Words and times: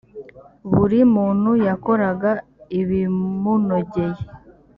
buri 0.73 0.99
muntu 1.15 1.51
yakoraga 1.67 2.31
ibimunogeye 2.79 4.21